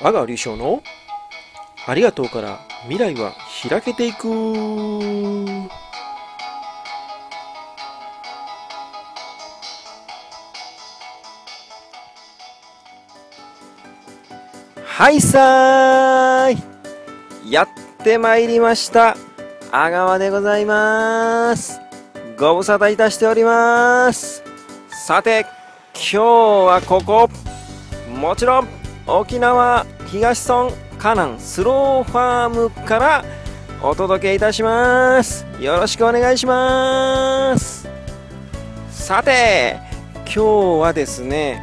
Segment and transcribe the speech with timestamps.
[0.00, 0.82] 阿川隆翔の
[1.86, 3.34] ありがとうから未来は
[3.68, 4.28] 開けていく。
[14.84, 16.52] はいさー
[17.46, 17.52] い。
[17.52, 17.68] やっ
[18.02, 19.16] てまいりました。
[19.70, 21.80] 阿川でございます。
[22.38, 24.42] ご無沙汰いたしております。
[25.06, 25.46] さて
[25.94, 27.28] 今日はここ。
[28.08, 28.83] もちろん。
[29.06, 33.24] 沖縄東村カナンスローファームから
[33.82, 35.46] お届けいたします。
[35.60, 37.86] よろしくお願いします。
[38.90, 39.78] さて
[40.24, 40.44] 今日
[40.80, 41.60] はですね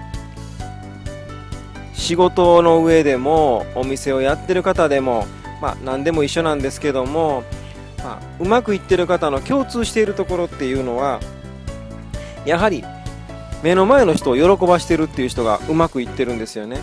[1.93, 5.25] 仕事の上でもお店をやってる方でも
[5.59, 7.43] まあ何でも一緒なんですけども、
[8.03, 11.19] まあ、うまくいってる方の共通しているところっていうのは
[12.45, 12.83] やはり
[13.63, 16.79] 目の前の人を喜ばしてるっていう人がうまくいってるんですよね。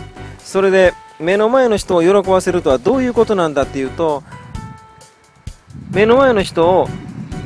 [0.49, 4.23] それで目の前の人を喜ばせるとはどういうことなんだっていうと
[5.91, 6.87] 目の前の人を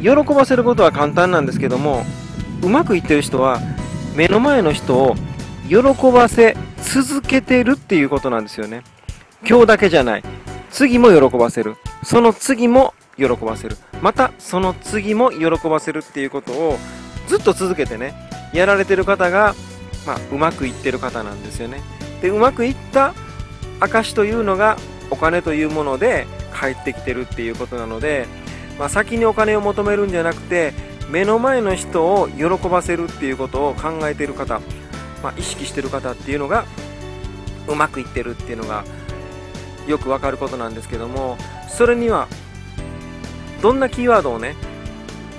[0.02, 2.06] 喜ばせることは簡単なんですけども
[2.62, 3.60] うまくいってる人は
[4.16, 5.16] 目の前の人を
[5.68, 5.82] 喜
[6.14, 8.84] ばせ続けてるっていうことなんですよね。
[9.46, 10.24] 今日だけじゃない。
[10.72, 11.76] 次も喜ばせる。
[12.06, 13.76] その次も喜ばせる。
[14.02, 16.78] またその次も喜ばせるっていうことを
[17.28, 18.14] ずっと続けてね
[18.54, 19.56] やられてる方が、
[20.08, 21.82] まあ、うまくいってる方なんですよね。
[22.24, 23.14] でうまくいった
[23.82, 24.78] 証というのが
[25.12, 28.28] お金というもので返ってきてるっていうことなので、
[28.80, 30.74] まあ、先にお金を求めるんじゃなくて
[31.10, 34.62] 目の前の人を喜ばせるっていうことを考えている方、
[35.22, 36.66] まあ、意識してる方っていうのが
[37.68, 38.86] うまくいってるっていうのが
[39.86, 42.30] よくわかることなんですけどもそれには
[43.62, 44.56] どんなキーワードをね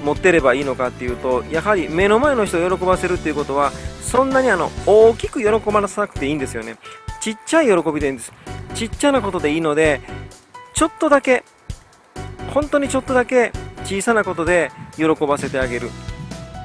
[0.04, 3.72] 持ってればいいのかっていうとやはり目の前の人を喜ばせるっていうことは
[4.14, 6.76] そんなにあの大きく喜ばさなくていいんですよね。
[7.20, 8.32] ちっちゃい喜びでいいんです。
[8.72, 10.00] ちっちゃなことでいいので
[10.72, 11.42] ちょっとだけ
[12.52, 13.50] 本当にちょっとだけ
[13.82, 15.90] 小さなことで喜ばせてあげる。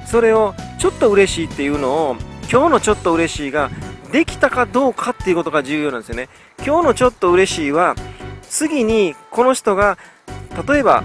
[0.06, 2.18] それをちょっと嬉しいっていうのを
[2.52, 3.72] 今日のちょっと嬉しいが
[4.12, 6.30] できたかどうかっていうことが重要なんですよね。
[6.64, 7.96] 今日のちょっと嬉しいは
[8.44, 9.98] 次にこの人が
[10.68, 11.04] 例えば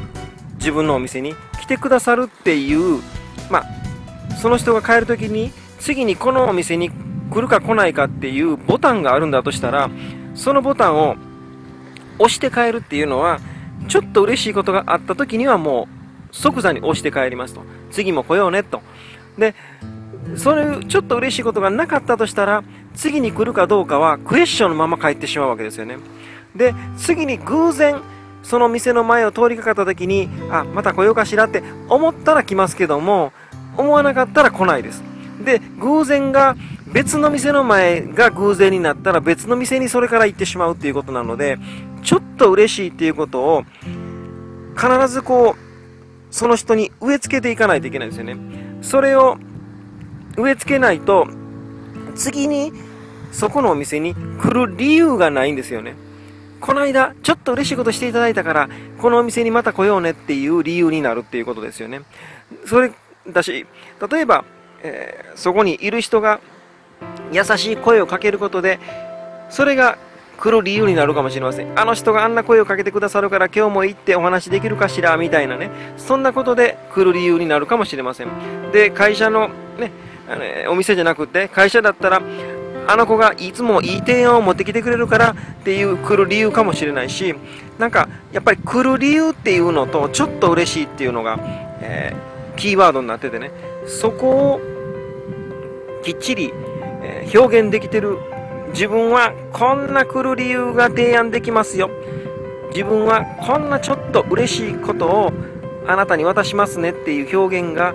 [0.57, 3.01] 自分のお店に来てくださるっていう
[3.51, 3.65] まあ
[4.37, 5.51] その人が帰る時に
[5.85, 6.91] 次にこのお店に
[7.31, 9.91] 来るか来ないかっていうボタンがあるんだとしたら
[10.35, 11.17] そのボタンを
[12.19, 13.39] 押して帰るっていうのは
[13.89, 15.87] ちょっと嬉しいことがあった時にはも
[16.33, 17.61] う即座に押して帰りますと。
[17.91, 18.81] 次も来ようねと。
[19.37, 19.55] で
[20.37, 25.99] そういうちょっと嬉しいことがなかったとしたら次に来るかどうかはクエスチョンのまま帰ってしまうわけですよね。
[26.57, 28.01] で次に偶然
[28.43, 33.35] その店の前を通りかかった時にあまた来ようかしらって思ったら来ますけども
[33.77, 35.14] 思わなかったら来ないです。
[35.45, 36.57] で偶然が
[36.93, 41.59] 別の店の前が偶然になったら別の店にそれから行ってしまうっていうことなので
[42.03, 43.65] ちょっと嬉しいっていうことを
[44.77, 48.37] 必ずこうその人に植え付けていかないといけないんですよね。
[48.83, 49.39] それを
[50.37, 51.29] 植え付けないと
[52.17, 52.73] 次に
[53.33, 55.95] そこのお店に来る理由がないんですよね。
[56.61, 58.69] この間ちょっと嬉しいことしていただいたから
[58.99, 62.01] このお店にまた来ようねっていう理由になるっていうことですよね。
[62.67, 62.93] それ
[63.29, 63.67] だし
[64.11, 64.45] 例えば、
[64.85, 66.41] えー、そこにいる人が
[67.33, 68.79] 優しい声をかけることで
[69.51, 69.99] それが
[70.39, 71.79] 来る理由になるかもしれません。
[71.79, 75.71] あの人があんな声をかけてくださるから今日も行ってお話できるかしらみたいなね。
[75.97, 78.29] そんなことで来る理由になるかもしれません。
[78.73, 79.93] で会社のね
[80.29, 82.21] あのお店じゃなくて会社だったら
[82.87, 87.35] あの子がいつもいい提案を持ってきてくれるからっていう来る理由かもしれないし
[87.79, 91.39] なんかやっぱり来る理由っていうのとちょっと嬉しいっていうのが、
[91.81, 93.53] えー、キーワードになっててね。
[93.87, 94.74] そこを
[96.05, 96.53] きっちり、
[97.03, 98.19] え、表現できてる。
[98.73, 101.91] 自分はこんな来る理由が提案できますよ。
[102.73, 105.33] 自分はこんなちょっと嬉しいことを
[105.87, 107.95] あなたに渡しますねっていう表現が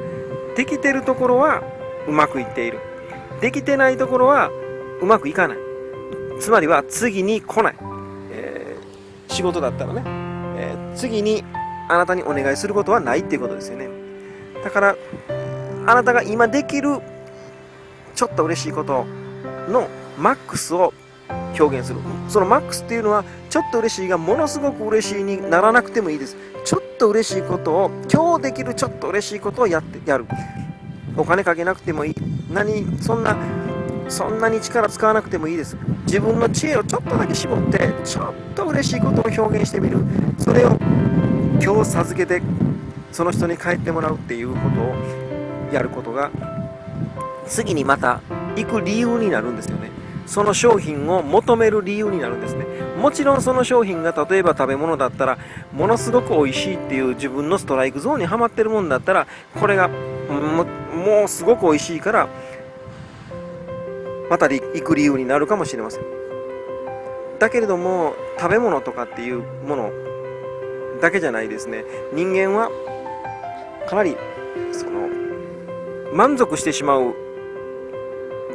[0.56, 1.62] できてるところは
[2.08, 2.80] うまくいっている。
[3.42, 4.50] できてないところは
[5.02, 5.58] うまくいかない。
[6.40, 7.76] つまりは次に来ない、
[8.32, 10.04] えー、仕事だったらね、
[10.58, 11.44] えー、次に
[11.90, 13.90] あなたにお願いすることはないっていうことですよね。
[14.64, 14.96] だから
[15.86, 17.02] あなたが今できる
[18.20, 19.06] ちょっと嬉しいこと
[19.70, 19.88] の
[20.18, 20.94] マックスを
[21.58, 22.02] 表現する。
[22.28, 26.36] そのマックスっていうのはちょっと嬉しいがものすごく嬉しいにならなくてもいいです。
[26.66, 30.26] ちょっと嬉しいことを今日できるちょっと嬉しいことをやってやる。
[31.16, 32.16] お金かけなくてもいい。
[32.52, 33.38] 何そんな
[34.10, 35.78] そんなに力使わなくてもいいです。
[36.06, 39.98] 自分の知恵をちょっとだけ絞ってちょっと嬉しいことを表現してみる。
[40.38, 40.78] それを
[41.64, 42.42] 今日授けて
[43.14, 46.30] その人に帰ってもらうっていうことをやることが
[47.50, 48.22] 次にまた
[48.56, 49.92] 行く理由になるんですよね。
[50.26, 52.66] その商品を求める理由になるんですね。
[53.02, 55.40] もちろんその商品が例えば食べ物だったら
[55.74, 59.28] ものすごく美味しいっていう自分のストライクゾーンにはまってるもんだったら
[59.60, 62.28] これがもうすごく美味しいから
[64.30, 66.04] また行く理由になるかもしれません。
[67.40, 69.92] だけれども食べ物とかっていうもの
[71.02, 71.84] だけじゃないですね。
[72.14, 72.70] 人間は
[73.90, 74.16] かなり
[74.72, 75.10] その
[76.14, 77.16] 満足してしまう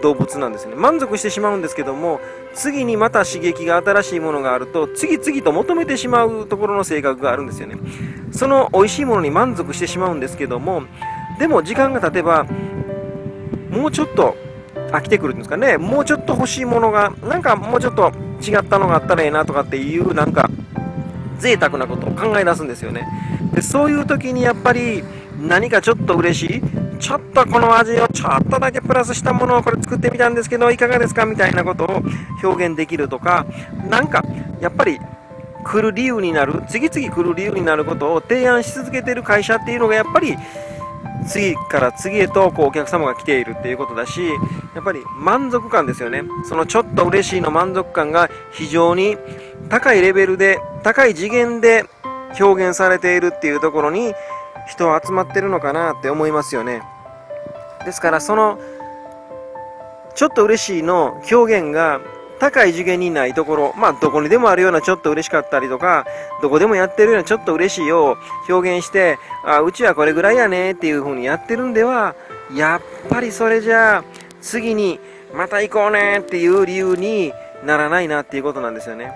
[0.05, 0.75] 動物なんですね。
[0.75, 2.21] 満足してしまうんですけども
[2.53, 7.77] 次にまた刺激が新しいものがあると次々と求めてしまうところの性格があるんですよね。
[8.31, 10.83] その美味しいものに満足してしまうんですけども
[11.39, 12.47] でも時間が経てば
[13.71, 14.37] もうちょっと
[14.93, 15.79] 飽きてくるんですかね。
[15.79, 18.13] もうちょっと欲しいものがなんかもうちょっと
[18.47, 20.51] 違ったのがあったらええなとかっていうなんか
[21.39, 23.09] 贅沢なことを考え出すんですよね。
[23.55, 25.03] でそういう時にやっぱり
[25.41, 32.03] 何かちょっと嬉しいちょっとこの味をちょっとだけプラスしたものをこれ作ってみたんですけどいかがですかみたいなことを
[32.43, 33.47] 表現できるとか
[33.89, 34.23] なんか
[34.61, 34.99] やっぱり
[35.65, 40.37] 来る理由になる次々来る理由になることを提案し続けてる会社っていうのがやっぱり
[41.27, 44.21] 次から次へとこうお客様が来ているっていうことだし
[44.75, 46.23] やっぱり満足感ですよね。
[46.47, 49.17] そのちょっと嬉しいの満足感が非常に
[49.69, 51.85] 高いレベルで高い次元で
[52.39, 54.13] 表現されているっていうところに
[54.67, 56.83] 人集まってるのかなって思いますよね
[57.85, 58.59] ですからその
[60.15, 62.01] ちょっと嬉しいの表現が
[62.39, 66.05] 高い次元にないところ、まあ、どこにでもあるようなちょっと嬉しかったりとか、
[66.43, 68.17] どこでもやってるようなちょっと嬉しいを
[68.49, 72.15] 表現して、あ、うちはこれぐらいやねっていう風にやってるんでは、
[72.53, 74.05] やっぱりそれじゃあ、
[74.41, 74.99] 次に
[75.35, 77.33] また行こうねっていう理由に
[77.65, 79.13] ならないなっていうことなんですよね。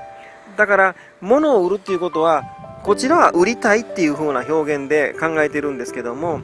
[0.57, 2.45] だから、物を売るっていうことは、
[2.89, 6.41] こちらは売りたいっていう風な表現で考えてるんですけども、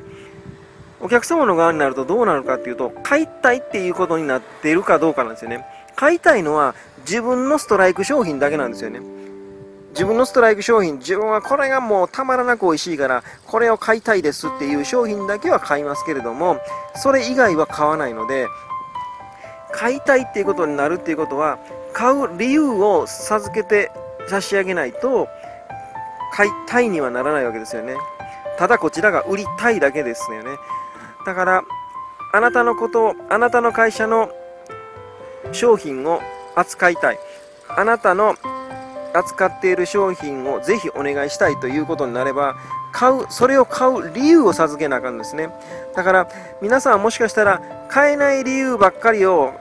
[1.00, 5.64] お客様の側になるとどうなるかっていうと、買いたいっていうことになっているかどうかなんですよね。
[5.96, 9.00] 買いたいのは自分のストライク商品だけなんですよね。
[9.93, 16.58] 自分のストライク商品、自分はこれがもうたまらなく美味しいから、これを買いたいですっていう商品だけは買いますけれども、
[16.94, 18.49] それ以外は買わないので、
[19.73, 21.58] 買いたいっていうことになるっていうことは、
[21.94, 23.90] 買う理由を授けて
[24.26, 25.26] 差し上げないと、
[26.34, 27.96] 買いたいにはならないわけですよね。
[28.58, 30.50] ただこちらが売りたいだけですよね。
[31.26, 31.64] だから、
[32.32, 34.31] あなたのことを、あなたの会社の
[35.52, 36.20] 商品を
[36.54, 37.19] 扱いたい
[37.69, 38.36] あなたの
[39.14, 42.56] 扱っている商品をぜひお願いしたいということになれば
[42.92, 45.50] 買うそれを買う理由を授けなあかんですね
[45.94, 46.28] だから
[46.60, 49.54] 皆さんはもしかしたら買えない理由ばっかりを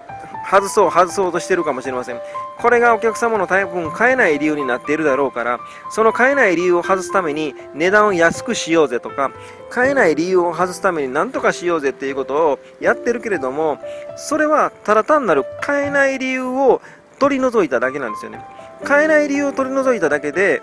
[0.49, 2.19] 外そう外そうとしてるかもしれません
[2.59, 5.59] これがお客様の多分買えない理由になっているだろうから
[5.89, 9.31] その買えない理由を外すために値段を安くしようぜとか
[9.69, 13.79] 買えない理由を外すために何とかしようぜっていうことをやってるけれども
[14.15, 16.81] それはただ単なる買えない理由を
[17.19, 18.43] 取り除いただけなんですよね。
[18.83, 20.61] 買えない理由を取り除いただけで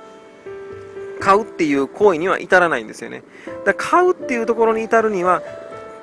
[1.21, 3.23] 買うっていう行為には至らないんですよね。
[3.65, 5.43] だから買うっていうところに至るには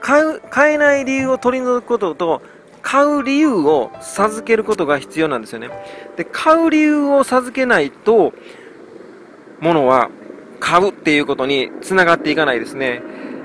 [0.01, 2.41] 買う買えない理由を取り除くことと
[2.81, 5.69] 買う理由を授けることが必要なんですよね。
[6.15, 8.33] で、買う理由を授けないと、
[9.59, 10.09] 物は
[10.59, 13.01] 買うっていうことにつながっていかないですね。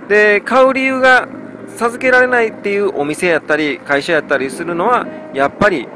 [0.09, 1.29] で、買う理由が
[1.77, 5.89] 授けられないっていうお店やったり、会社やったりするのは、やっぱり、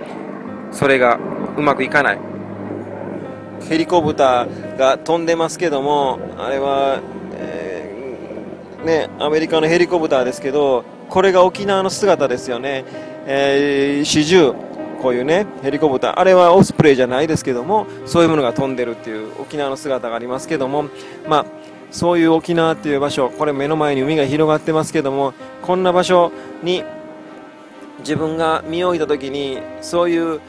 [0.72, 1.18] それが
[1.56, 2.18] うまくいかない。
[3.68, 7.00] ヘリコプターが飛んでますけども、あれは、
[7.34, 10.84] えー、ね、アメリカのヘリコプターですけど、
[11.17, 12.85] これが沖縄の姿ですよね。
[13.25, 14.55] えー、
[15.01, 20.91] こういうね、ヘリコプター、あれはオスプレイじゃないですけども、そういうものが飛んでるっていう沖縄の姿がありますけども、
[21.27, 21.46] まあ、
[21.91, 25.32] そういう沖縄っていう場所、これ目の前に海が広がってますけども、
[25.63, 26.32] こんな場所
[26.63, 26.85] に
[28.01, 30.43] 自分が身を置いた時に、そういう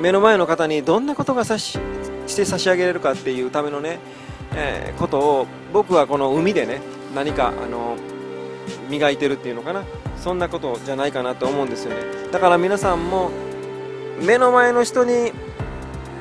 [0.00, 1.78] 目の前の方にどんなことがさし
[2.26, 3.98] して差し上げれるかっていうためのね、
[4.54, 6.80] えー、ことを僕はこの海でね、
[7.14, 7.98] 何かあの
[8.90, 9.84] 磨いてるっていうのかな。
[10.16, 11.96] そんなことじゃないかなと思うんですよね。
[12.30, 13.30] だから皆さんも
[14.20, 15.32] 目の前の人に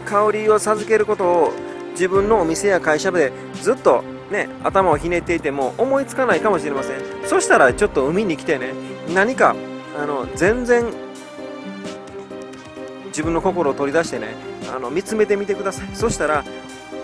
[0.06, 1.54] 香りを授けることを
[1.92, 7.02] 自分のお店や会社でずっとね頭をひねっていても思いつかないかもしれません。
[7.26, 8.74] そしたらちょっと海に来てね
[9.14, 9.56] 何か
[9.98, 10.86] あの全然
[13.08, 14.28] 自分の心を取り出してね
[14.74, 15.88] あの見つめてみてください。
[15.94, 16.46] そしたら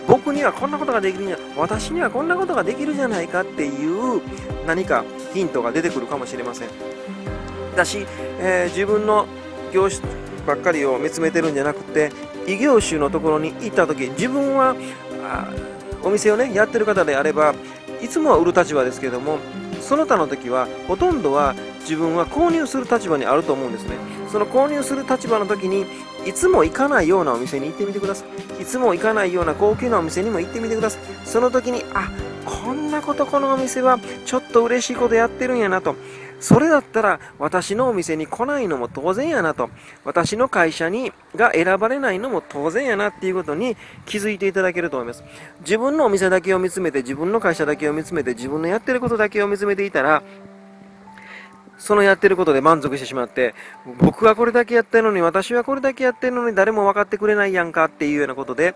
[0.08, 1.38] 僕にはこんなことができるんや。
[1.58, 4.22] 私にはこんなことができるじゃないかっていう
[4.66, 6.70] 何かヒントが出てくるかもしれません。
[7.76, 8.06] だし、
[8.40, 9.28] えー、自分の
[9.74, 10.02] 業種
[10.46, 12.12] ばっかりを見つめてるんじゃなくて
[12.48, 14.76] 異業種のところに行った時自分は
[16.04, 17.56] お店をねやってる方であれば
[18.02, 19.40] いつもは売る立場ですけども
[19.82, 23.96] その他の時はほとんどは自分は購入する立場にあると思うんですね。
[24.36, 25.86] その購入する立場の時に
[26.26, 28.26] いつも行かないようなお店に行ってみてくださ
[28.60, 28.64] い。
[28.64, 31.02] いつも行かないような高級なお店にも行ってみてください。
[31.26, 32.10] その時にあ
[32.44, 35.96] こんなことこのお店はちょっと嬉しいことやってるんやなと。
[36.42, 39.70] それだったら私のお店に来ないのも当然やなと。
[40.04, 45.24] 私の会社にが選ばれないのも当然やなっていうことに気づいていただけると思います。
[45.62, 50.24] 自分のお店だけを見つめて自分の会社だけを見つめて自分のやってることだけを見つめていたら
[51.78, 53.54] そのやってることで満足してしまって、
[54.00, 58.76] 僕はこれだけやってるのに、私はこれだけやってるのに誰も分かってくれないやんかっていうようなことで、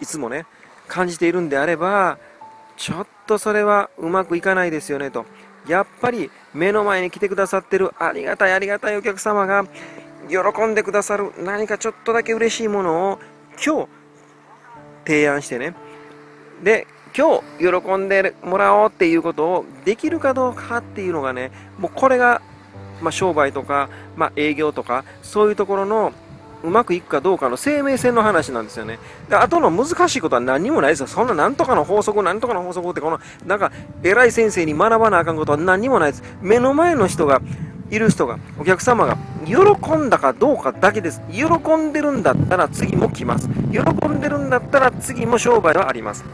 [0.00, 0.46] いつもね、
[0.88, 2.18] 感じているんであれば、
[2.76, 5.24] ちょっとそれはうまくいかないですよねと。
[5.66, 9.64] やっぱり目の前に来てくださってるありがたいありがたいお客様が
[10.28, 13.20] 喜んでくださる何かちょっとだけ嬉しいものを
[13.64, 13.88] 今日
[15.06, 15.74] 提案してね。
[16.62, 22.40] で、今日喜んでもらおうっていうことをできるかどうかっていうのがね、もうこれが、
[23.02, 26.12] まあ、商売とか、まあ、営業とか、そういうところの
[26.62, 28.98] うまくいくかどうかの生命線の話なんですよね。
[29.28, 31.06] で、あとの難しいことは何もないですよ。
[31.06, 36.22] そんななんとかの法則、なんとかの法則って、この、なんか、偉い先生に学ばなあかんことは何もないです。
[36.40, 37.42] 目の前の人が、
[37.90, 39.56] いる人が、お客様が、喜
[39.96, 41.20] んだかどうかだけです。
[41.30, 43.48] 喜んでるんだったら次も来ます。
[43.72, 46.24] 喜んでるんだったら次も商売はあります。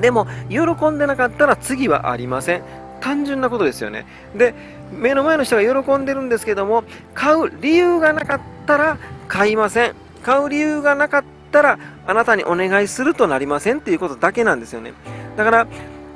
[0.00, 2.62] でも、喜んでなかったら次はありません。
[3.00, 4.06] 単純なことですよね。
[4.34, 4.54] で、
[4.92, 9.94] 目の前の人が喜んでるんですけども、買う理由がなかったら買いません。
[10.22, 14.92] 買う理由がなかったら、あなたにお願いするとなりませんっていうことだけなんですよね。
[15.36, 15.66] だから、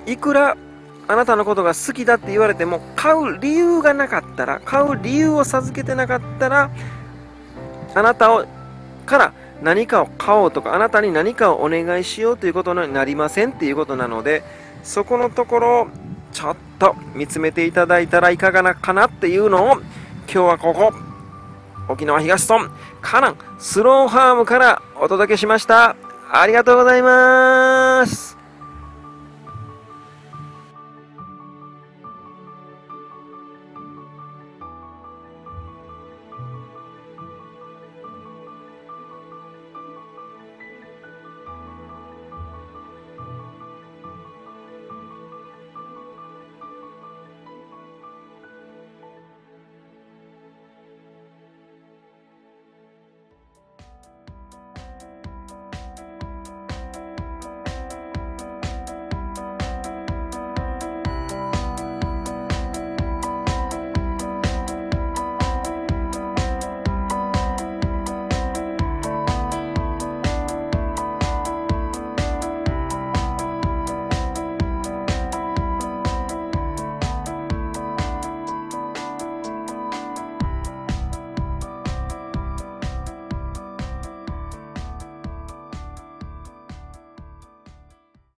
[0.07, 0.57] いくら
[1.07, 6.71] あなたのことが好きだって言われても、買う理由がなかったら、買う理由を授けてなかったら、
[7.95, 8.45] あなたを
[9.07, 14.43] から何かを買おうとか、あなたに何かをお願いしようということになりませんっていうことなので、
[14.83, 15.87] そこのところを
[16.33, 19.85] ちょっと見つめていただいたらいかがなかなっていうのを、今
[20.27, 20.93] 日はここ、
[21.89, 22.71] 沖縄東村、
[23.01, 25.97] カナン、スローハームからお届けしました。
[26.31, 28.34] ありがとうございます。